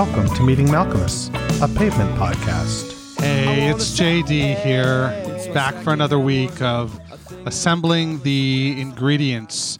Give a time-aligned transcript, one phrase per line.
[0.00, 1.28] Welcome to Meeting Malkmus,
[1.62, 3.20] a pavement podcast.
[3.20, 5.12] Hey, it's JD here.
[5.26, 6.98] It's back for another week of
[7.44, 9.78] assembling the ingredients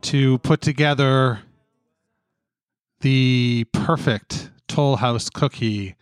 [0.00, 1.38] to put together
[3.02, 5.94] the perfect Toll House cookie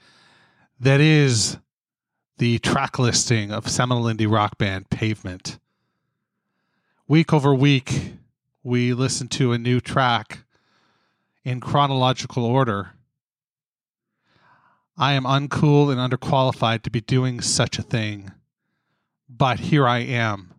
[0.80, 1.58] that is
[2.38, 5.58] the track listing of seminal indie rock band Pavement.
[7.06, 8.14] Week over week,
[8.62, 10.44] we listen to a new track
[11.44, 12.92] in chronological order.
[14.96, 18.32] I am uncool and underqualified to be doing such a thing,
[19.28, 20.54] but here I am.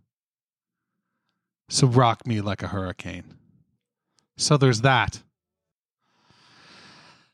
[1.70, 3.36] So rock me like a hurricane.
[4.38, 5.22] So there's that.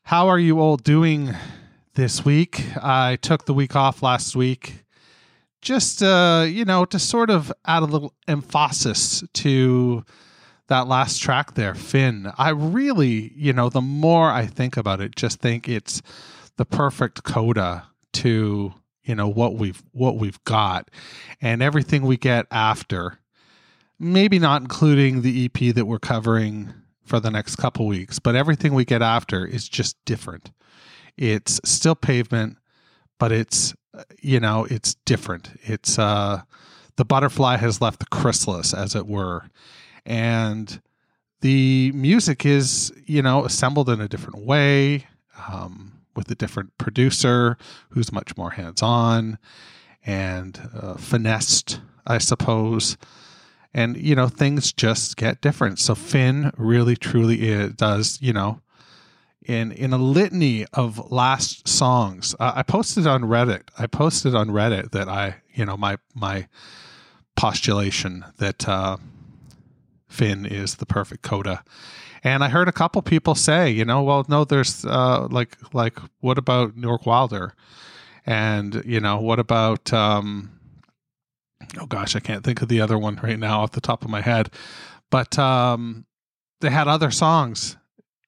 [0.04, 1.34] How are you all doing
[1.94, 2.64] this week?
[2.82, 4.84] I took the week off last week
[5.60, 10.04] just uh, you know, to sort of add a little emphasis to
[10.68, 12.32] that last track there, Fin.
[12.38, 16.00] I really, you know, the more I think about it, just think it's
[16.60, 20.90] the perfect coda to, you know, what we've what we've got
[21.40, 23.18] and everything we get after.
[23.98, 28.74] Maybe not including the EP that we're covering for the next couple weeks, but everything
[28.74, 30.50] we get after is just different.
[31.16, 32.58] It's still pavement,
[33.18, 33.74] but it's
[34.20, 35.52] you know, it's different.
[35.62, 36.42] It's uh
[36.96, 39.48] the butterfly has left the chrysalis as it were
[40.04, 40.82] and
[41.40, 45.06] the music is you know assembled in a different way
[45.48, 47.56] um, with a different producer
[47.90, 49.38] who's much more hands-on
[50.04, 52.98] and uh, finessed i suppose.
[53.72, 55.78] And you know things just get different.
[55.78, 58.60] So Fin really truly is, does you know
[59.46, 62.34] in in a litany of last songs.
[62.38, 66.46] Uh, i posted on reddit i posted on reddit that i you know my my
[67.36, 68.96] postulation that uh,
[70.20, 71.64] Fin is the perfect coda.
[72.22, 75.98] And I heard a couple people say, you know, well, no, there's uh, like like
[76.20, 77.54] what about York Wilder,
[78.26, 80.50] and you know, what about um,
[81.80, 84.10] oh gosh, I can't think of the other one right now off the top of
[84.10, 84.50] my head,
[85.10, 86.04] but um,
[86.60, 87.78] they had other songs,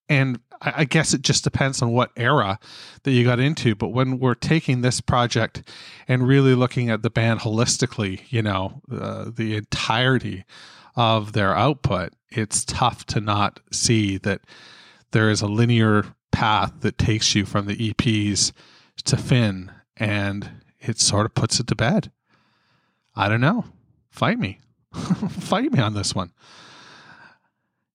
[0.08, 2.58] and I, I guess it just depends on what era
[3.02, 3.75] that you got into.
[3.75, 5.62] But when we're taking this project
[6.08, 10.47] and really looking at the band holistically, you know, uh, the entirety
[10.94, 14.41] of their output, it's tough to not see that
[15.12, 18.53] there is a linear path that takes you from the EPs
[19.04, 20.50] to Fin and
[20.81, 22.10] it sort of puts it to bed.
[23.14, 23.64] I don't know.
[24.10, 24.58] Fight me.
[24.94, 26.32] Fight me on this one.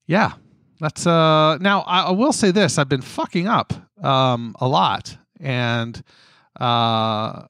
[0.06, 0.34] Yeah.
[0.80, 2.78] That's uh now I, will say this.
[2.78, 6.02] I've been fucking up um a lot and
[6.59, 7.47] uh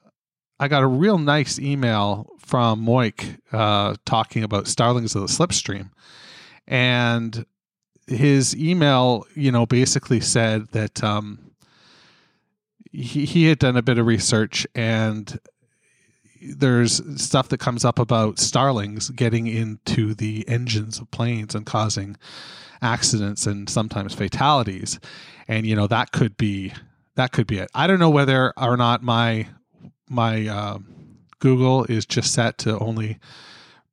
[0.60, 5.90] I got a real nice email from Moik uh, talking about Starlings of the Slipstream.
[6.66, 7.46] And
[8.06, 11.52] his email, you know, basically said that um,
[12.90, 15.38] he, he had done a bit of research and
[16.40, 22.16] there's stuff that comes up about starlings getting into the engines of planes and causing
[22.80, 25.00] accidents and sometimes fatalities
[25.48, 26.72] and you know that could be
[27.16, 29.48] that could be it i don't know whether or not my
[30.10, 30.78] my uh,
[31.38, 33.18] Google is just set to only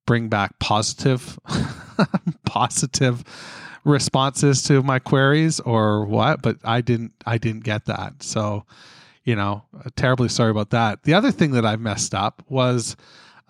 [0.06, 1.40] bring back positive
[2.46, 3.24] positive
[3.84, 8.22] responses to my queries or what but i didn't i didn't get that.
[8.24, 8.66] So
[9.24, 9.64] you know
[9.96, 11.04] terribly sorry about that.
[11.04, 12.96] The other thing that i messed up was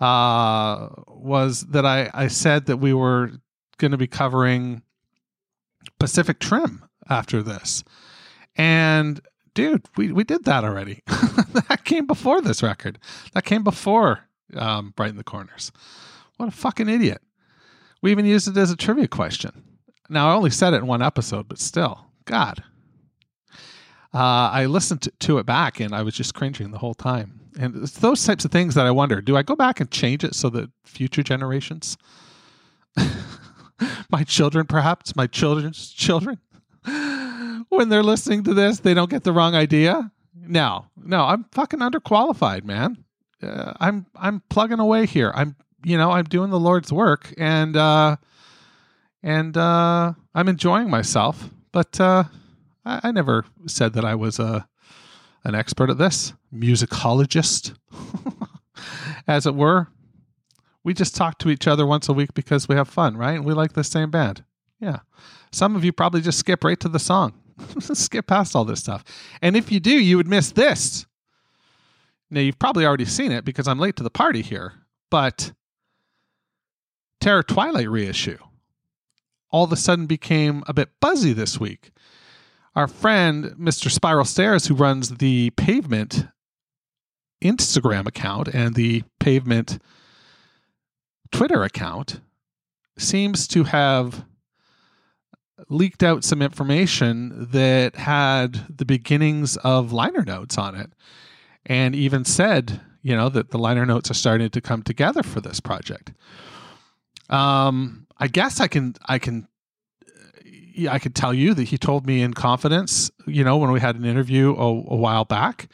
[0.00, 3.32] uh was that i i said that we were
[3.78, 4.82] going to be covering
[5.98, 7.84] pacific trim after this.
[8.56, 9.20] And
[9.56, 11.02] dude, we, we did that already.
[11.06, 12.98] that came before this record.
[13.32, 14.20] That came before
[14.54, 15.72] um, Brighten the Corners.
[16.36, 17.22] What a fucking idiot.
[18.02, 19.62] We even used it as a trivia question.
[20.08, 22.62] Now, I only said it in one episode, but still, God.
[24.14, 27.40] Uh, I listened to, it back and I was just cringing the whole time.
[27.58, 30.22] And it's those types of things that I wonder do I go back and change
[30.22, 31.96] it so that future generations,
[34.10, 36.38] my children perhaps, my children's children,
[37.68, 40.10] when they're listening to this, they don't get the wrong idea.
[40.34, 43.04] No, no, I'm fucking underqualified, man.
[43.42, 45.32] Uh, I'm I'm plugging away here.
[45.34, 48.16] I'm you know I'm doing the Lord's work, and uh,
[49.22, 51.50] and uh, I'm enjoying myself.
[51.72, 52.24] But uh,
[52.84, 54.66] I, I never said that I was a
[55.44, 57.76] an expert at this musicologist,
[59.28, 59.88] as it were.
[60.82, 63.32] We just talk to each other once a week because we have fun, right?
[63.34, 64.44] And we like the same band.
[64.80, 65.00] Yeah.
[65.50, 67.34] Some of you probably just skip right to the song.
[67.80, 69.04] skip past all this stuff.
[69.42, 71.06] And if you do, you would miss this.
[72.30, 74.72] Now, you've probably already seen it because I'm late to the party here,
[75.10, 75.52] but
[77.20, 78.38] Terror Twilight reissue
[79.50, 81.92] all of a sudden became a bit buzzy this week.
[82.74, 83.90] Our friend, Mr.
[83.90, 86.26] Spiral Stairs, who runs the Pavement
[87.42, 89.78] Instagram account and the Pavement
[91.32, 92.20] Twitter account,
[92.98, 94.24] seems to have
[95.68, 100.92] leaked out some information that had the beginnings of liner notes on it
[101.64, 105.40] and even said you know that the liner notes are starting to come together for
[105.40, 106.12] this project.
[107.30, 109.46] Um i guess i can i can
[110.74, 113.80] yeah, i could tell you that he told me in confidence you know when we
[113.80, 115.68] had an interview a, a while back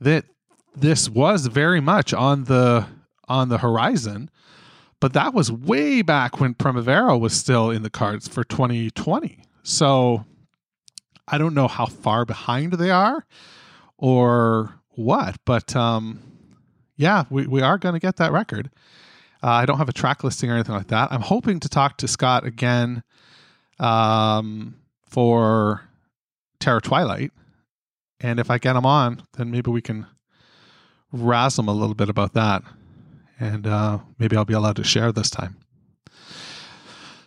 [0.00, 0.24] that
[0.76, 2.86] this was very much on the
[3.28, 4.30] on the horizon
[5.04, 9.38] but that was way back when Primavera was still in the cards for 2020.
[9.62, 10.24] So
[11.28, 13.26] I don't know how far behind they are
[13.98, 16.22] or what, but um,
[16.96, 18.70] yeah, we, we are going to get that record.
[19.42, 21.12] Uh, I don't have a track listing or anything like that.
[21.12, 23.02] I'm hoping to talk to Scott again
[23.78, 24.74] um,
[25.06, 25.82] for
[26.60, 27.30] Terror Twilight.
[28.20, 30.06] And if I get him on, then maybe we can
[31.12, 32.62] razz him a little bit about that
[33.38, 35.56] and uh, maybe I'll be allowed to share this time.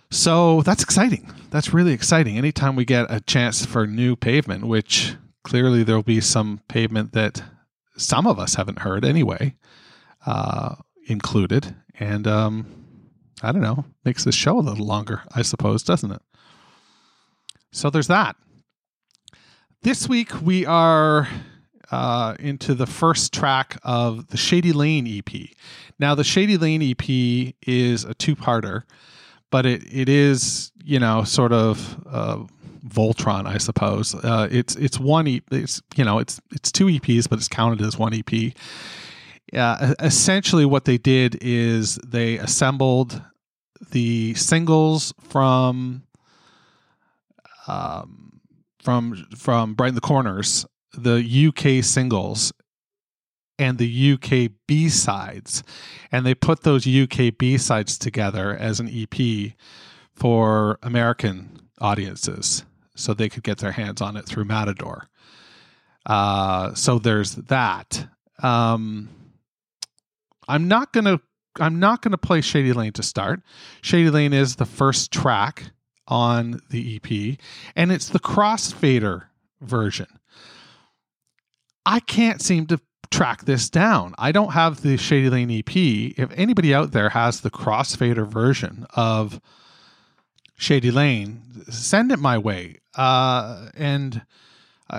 [0.09, 1.33] So that's exciting.
[1.49, 2.37] That's really exciting.
[2.37, 7.43] Anytime we get a chance for new pavement, which clearly there'll be some pavement that
[7.97, 9.55] some of us haven't heard anyway,
[10.25, 10.75] uh,
[11.07, 11.75] included.
[11.99, 12.67] And um,
[13.41, 16.21] I don't know, makes this show a little longer, I suppose, doesn't it?
[17.71, 18.35] So there's that.
[19.81, 21.27] This week we are
[21.91, 25.49] uh, into the first track of the Shady Lane EP.
[25.99, 28.83] Now, the Shady Lane EP is a two-parter,
[29.49, 32.43] but it it is you know sort of uh,
[32.87, 34.15] Voltron, I suppose.
[34.15, 37.81] Uh, it's it's one e- it's you know it's it's two EPs, but it's counted
[37.81, 38.53] as one EP.
[39.53, 43.21] Uh, essentially, what they did is they assembled
[43.91, 46.03] the singles from
[47.67, 48.41] um,
[48.83, 50.65] from from Brighten the Corners
[50.97, 52.51] the UK singles
[53.59, 55.63] and the UK B sides,
[56.11, 59.53] and they put those UK B sides together as an EP
[60.13, 62.63] for American audiences,
[62.95, 65.07] so they could get their hands on it through Matador.
[66.05, 68.07] Uh, so there's that.
[68.41, 69.09] Um,
[70.47, 71.19] I'm not gonna
[71.59, 73.41] I'm not gonna play Shady Lane to start.
[73.81, 75.71] Shady Lane is the first track
[76.07, 77.37] on the EP,
[77.75, 79.25] and it's the crossfader
[79.61, 80.07] version.
[81.87, 82.81] I can't seem to
[83.11, 84.13] track this down.
[84.17, 85.73] I don't have the Shady Lane EP.
[85.73, 89.39] If anybody out there has the crossfader version of
[90.57, 92.75] Shady Lane, send it my way.
[92.95, 94.21] Uh, and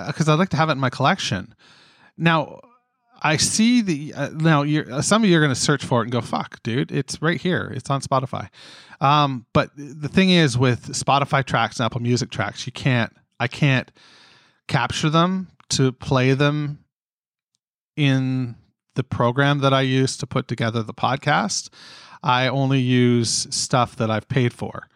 [0.07, 1.53] because uh, I'd like to have it in my collection.
[2.17, 2.61] Now,
[3.21, 4.63] I see the uh, now.
[4.63, 6.91] You're, uh, some of you are going to search for it and go, "Fuck, dude!
[6.91, 7.71] It's right here.
[7.75, 8.49] It's on Spotify."
[9.01, 13.13] Um, but the thing is, with Spotify tracks and Apple Music tracks, you can't.
[13.39, 13.91] I can't
[14.67, 16.79] capture them to play them
[17.99, 18.55] in
[18.95, 21.69] the program that I use to put together the podcast.
[22.23, 24.87] I only use stuff that I've paid for.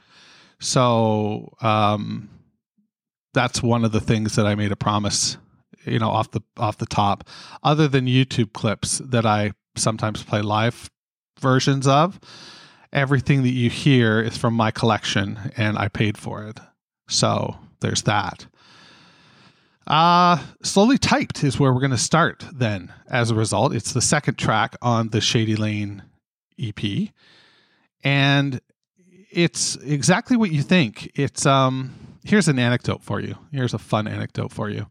[0.59, 2.29] So um,
[3.33, 5.37] that's one of the things that I made a promise,
[5.85, 7.27] you know, off the off the top.
[7.61, 10.89] Other than YouTube clips that I sometimes play live
[11.39, 12.19] versions of,
[12.93, 16.59] everything that you hear is from my collection, and I paid for it.
[17.09, 18.47] So there's that.
[19.85, 22.93] Uh, slowly typed is where we're going to start then.
[23.09, 26.03] As a result, it's the second track on the Shady Lane
[26.59, 27.09] EP.
[28.03, 28.61] And
[29.31, 31.11] it's exactly what you think.
[31.15, 33.35] It's um here's an anecdote for you.
[33.51, 34.87] Here's a fun anecdote for you.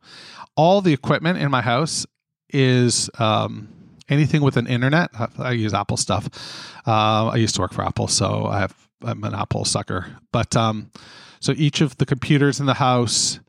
[0.57, 2.07] All the equipment in my house
[2.51, 3.69] is um
[4.09, 5.11] anything with an internet.
[5.15, 6.29] I, I use Apple stuff.
[6.87, 10.07] Uh, I used to work for Apple, so I have I'm an Apple sucker.
[10.33, 10.91] But um
[11.41, 13.41] so each of the computers in the house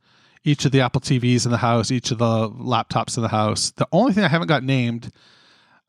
[0.43, 3.71] each of the Apple TVs in the house, each of the laptops in the house.
[3.71, 5.11] The only thing I haven't got named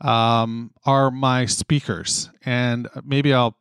[0.01, 3.57] um, are my speakers, and maybe I'll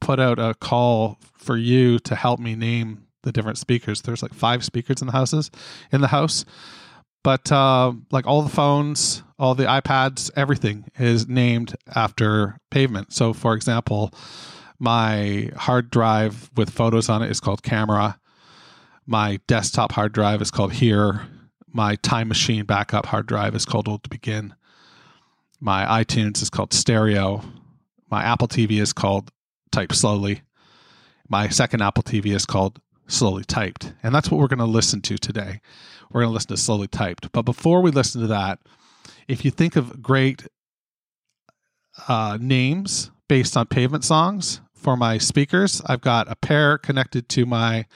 [0.00, 4.02] put out a call for you to help me name the different speakers.
[4.02, 5.50] There's like five speakers in the houses
[5.90, 6.44] in the house,
[7.24, 13.12] But uh, like all the phones, all the iPads, everything is named after pavement.
[13.12, 14.12] So, for example,
[14.78, 18.20] my hard drive with photos on it is called Camera.
[19.08, 21.28] My desktop hard drive is called Here.
[21.72, 24.54] My Time Machine backup hard drive is called Old to Begin.
[25.60, 27.44] My iTunes is called Stereo.
[28.10, 29.30] My Apple TV is called
[29.70, 30.42] Type Slowly.
[31.28, 33.92] My second Apple TV is called Slowly Typed.
[34.02, 35.60] And that's what we're going to listen to today.
[36.10, 37.30] We're going to listen to Slowly Typed.
[37.30, 38.58] But before we listen to that,
[39.28, 40.48] if you think of great
[42.08, 47.46] uh, names based on pavement songs for my speakers, I've got a pair connected to
[47.46, 47.86] my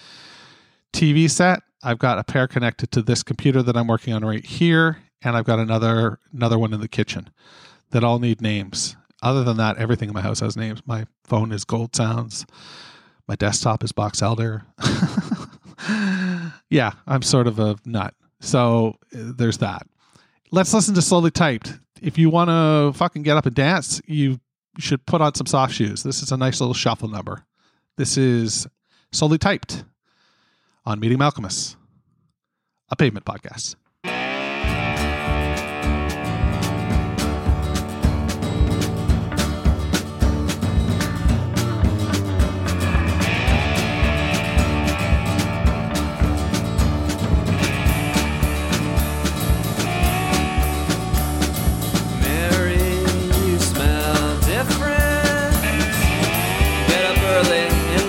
[0.92, 1.62] TV set.
[1.82, 5.36] I've got a pair connected to this computer that I'm working on right here, and
[5.36, 7.30] I've got another another one in the kitchen
[7.90, 8.96] that all need names.
[9.22, 10.82] Other than that, everything in my house has names.
[10.86, 12.46] My phone is Gold Sounds.
[13.28, 14.64] My desktop is Box Elder.
[16.70, 18.14] yeah, I'm sort of a nut.
[18.40, 19.86] So there's that.
[20.50, 21.78] Let's listen to Slowly Typed.
[22.00, 24.40] If you want to fucking get up and dance, you
[24.78, 26.02] should put on some soft shoes.
[26.02, 27.44] This is a nice little shuffle number.
[27.98, 28.66] This is
[29.12, 29.84] Slowly Typed
[30.84, 31.76] on Meeting Malkmus,
[32.90, 33.76] a pavement podcast.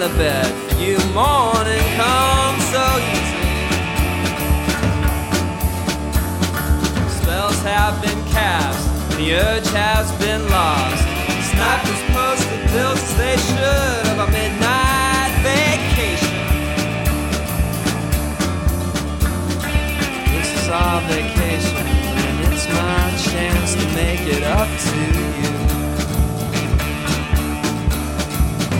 [0.01, 0.81] The bed.
[0.81, 1.60] You morning
[9.35, 11.03] urge has been lost.
[11.51, 16.37] Snipers posted bills as they should of a midnight vacation.
[20.33, 24.99] This is our vacation, and it's my chance to make it up to
[25.39, 25.53] you.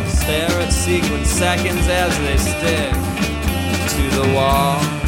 [0.10, 2.93] Stare at sequence seconds as they stick
[3.96, 5.00] to the wall.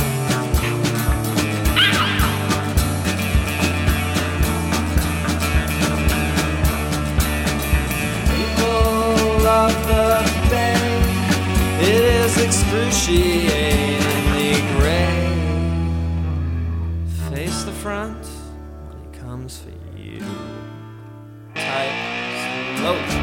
[9.87, 11.01] The day,
[11.81, 15.23] it is excruciatingly gray
[17.33, 18.27] face the front
[18.89, 20.19] when he comes for you.
[21.55, 23.22] Tight, slow.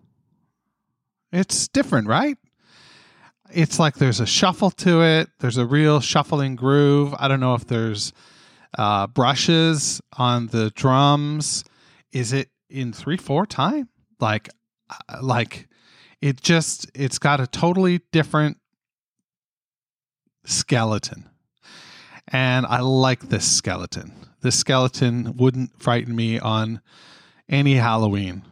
[1.31, 2.37] It's different, right?
[3.53, 5.29] It's like there's a shuffle to it.
[5.39, 7.13] There's a real shuffling groove.
[7.17, 8.13] I don't know if there's
[8.77, 11.63] uh, brushes on the drums.
[12.11, 13.89] Is it in three four time?
[14.19, 14.49] Like,
[14.89, 15.67] uh, like
[16.21, 18.57] it just it's got a totally different
[20.45, 21.29] skeleton,
[22.27, 24.13] and I like this skeleton.
[24.41, 26.81] This skeleton wouldn't frighten me on
[27.49, 28.43] any Halloween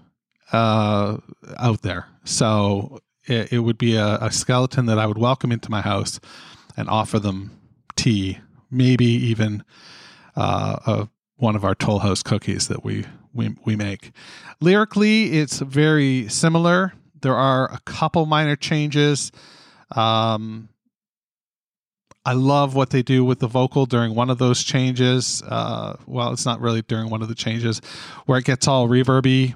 [0.51, 1.18] uh,
[1.58, 2.08] out there.
[2.24, 6.20] So it, it would be a, a skeleton that I would welcome into my house
[6.75, 7.51] and offer them
[7.96, 8.39] tea,
[8.72, 9.63] maybe even
[10.36, 14.12] uh, a, one of our Toll House cookies that we, we we make.
[14.62, 16.94] Lyrically, it's very similar.
[17.22, 19.32] There are a couple minor changes.
[19.91, 20.70] Um,
[22.25, 25.41] I love what they do with the vocal during one of those changes.
[25.41, 27.82] Uh, well, it's not really during one of the changes
[28.25, 29.56] where it gets all reverby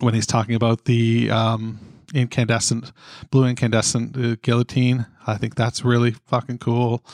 [0.00, 1.78] when he's talking about the um,
[2.14, 2.92] incandescent,
[3.30, 5.06] blue incandescent uh, guillotine.
[5.26, 7.04] I think that's really fucking cool.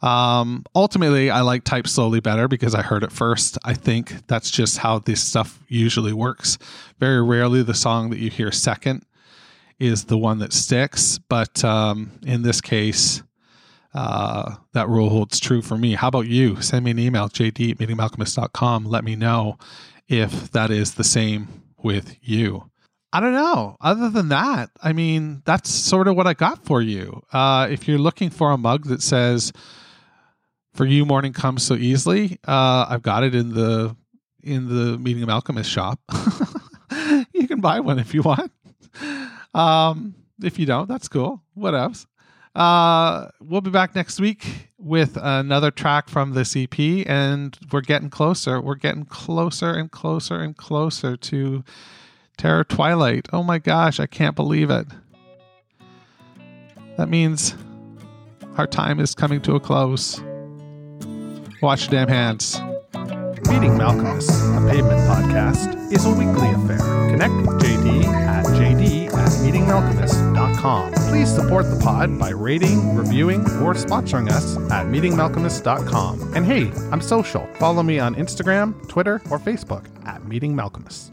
[0.00, 3.58] Um, ultimately, I like Type Slowly better because I heard it first.
[3.64, 6.58] I think that's just how this stuff usually works.
[7.00, 9.04] Very rarely, the song that you hear second
[9.78, 13.22] is the one that sticks, but um, in this case,
[13.94, 15.94] uh, that rule holds true for me.
[15.94, 16.60] How about you?
[16.60, 18.84] Send me an email, jd at meetingmalkmus.com.
[18.84, 19.58] Let me know
[20.08, 22.70] if that is the same with you.
[23.12, 23.76] I don't know.
[23.80, 27.22] Other than that, I mean, that's sort of what I got for you.
[27.32, 29.52] Uh, if you're looking for a mug that says,
[30.74, 33.96] for you morning comes so easily, uh, I've got it in the
[34.42, 36.00] in the Meeting Malkmus shop.
[37.32, 38.52] you can buy one if you want.
[39.54, 41.42] Um, if you don't, that's cool.
[41.54, 42.06] What else?
[42.58, 48.10] Uh, we'll be back next week with another track from this EP, and we're getting
[48.10, 48.60] closer.
[48.60, 51.62] We're getting closer and closer and closer to
[52.36, 53.28] Terror Twilight.
[53.32, 54.88] Oh my gosh, I can't believe it.
[56.96, 57.54] That means
[58.56, 60.20] our time is coming to a close.
[61.62, 62.60] Watch your damn hands.
[63.48, 66.78] Meeting Malkmus, a pavement podcast, is a weekly affair.
[67.08, 68.97] Connect with JD at jd
[69.28, 70.92] at meetingmalkmus.com.
[71.10, 76.34] Please support the pod by rating, reviewing, or sponsoring us at meetingmalkmus.com.
[76.34, 77.46] And hey, I'm social.
[77.56, 81.10] Follow me on Instagram, Twitter, or Facebook at Meeting Malkmus.